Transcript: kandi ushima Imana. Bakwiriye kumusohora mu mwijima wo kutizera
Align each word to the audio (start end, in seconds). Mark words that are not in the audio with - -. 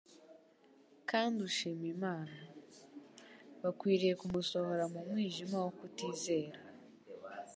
kandi 1.09 1.37
ushima 1.47 1.85
Imana. 1.95 2.37
Bakwiriye 3.61 4.13
kumusohora 4.21 4.83
mu 4.93 4.99
mwijima 5.07 5.57
wo 5.63 5.71
kutizera 5.77 6.59